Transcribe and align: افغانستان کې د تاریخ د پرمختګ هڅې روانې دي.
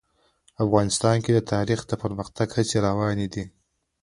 افغانستان 0.63 1.15
کې 1.23 1.31
د 1.33 1.39
تاریخ 1.53 1.79
د 1.87 1.91
پرمختګ 2.03 2.47
هڅې 2.57 2.77
روانې 2.87 3.27
دي. 3.33 3.45